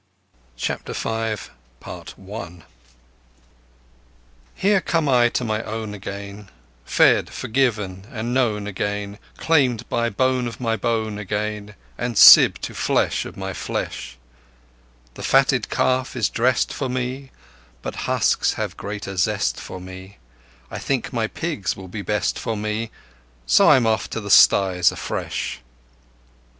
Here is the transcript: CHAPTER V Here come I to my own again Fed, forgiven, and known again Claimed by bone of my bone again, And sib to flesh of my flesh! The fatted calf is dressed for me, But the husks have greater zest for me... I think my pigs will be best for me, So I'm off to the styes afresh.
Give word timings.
CHAPTER 0.57 0.93
V 0.93 2.55
Here 4.55 4.81
come 4.81 5.07
I 5.07 5.29
to 5.29 5.43
my 5.43 5.61
own 5.61 5.93
again 5.93 6.49
Fed, 6.85 7.29
forgiven, 7.29 8.07
and 8.11 8.33
known 8.33 8.65
again 8.65 9.19
Claimed 9.37 9.87
by 9.89 10.09
bone 10.09 10.47
of 10.47 10.59
my 10.59 10.75
bone 10.75 11.19
again, 11.19 11.75
And 11.99 12.17
sib 12.17 12.59
to 12.61 12.73
flesh 12.73 13.25
of 13.25 13.37
my 13.37 13.53
flesh! 13.53 14.17
The 15.13 15.21
fatted 15.21 15.69
calf 15.69 16.15
is 16.15 16.29
dressed 16.29 16.73
for 16.73 16.89
me, 16.89 17.29
But 17.83 17.93
the 17.93 17.99
husks 17.99 18.53
have 18.53 18.75
greater 18.77 19.15
zest 19.15 19.59
for 19.59 19.79
me... 19.79 20.17
I 20.71 20.79
think 20.79 21.13
my 21.13 21.27
pigs 21.27 21.77
will 21.77 21.87
be 21.87 22.01
best 22.01 22.39
for 22.39 22.57
me, 22.57 22.89
So 23.45 23.69
I'm 23.69 23.85
off 23.85 24.09
to 24.09 24.19
the 24.19 24.31
styes 24.31 24.91
afresh. 24.91 25.59